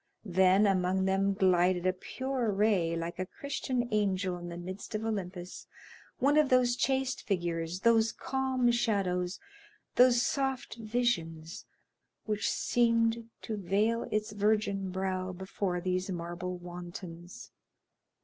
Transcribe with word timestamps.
Then 0.25 0.65
among 0.65 1.05
them 1.05 1.35
glided 1.35 1.85
like 1.85 1.93
a 1.95 1.99
pure 1.99 2.51
ray, 2.51 2.95
like 2.95 3.19
a 3.19 3.27
Christian 3.27 3.87
angel 3.91 4.35
in 4.39 4.49
the 4.49 4.57
midst 4.57 4.95
of 4.95 5.05
Olympus, 5.05 5.67
one 6.17 6.37
of 6.39 6.49
those 6.49 6.75
chaste 6.75 7.21
figures, 7.27 7.81
those 7.81 8.11
calm 8.11 8.71
shadows, 8.71 9.39
those 9.97 10.23
soft 10.23 10.77
visions, 10.77 11.67
which 12.25 12.49
seemed 12.49 13.29
to 13.43 13.57
veil 13.57 14.07
its 14.11 14.31
virgin 14.31 14.89
brow 14.89 15.31
before 15.33 15.79
these 15.79 16.09
marble 16.09 16.57
wantons. 16.57 17.51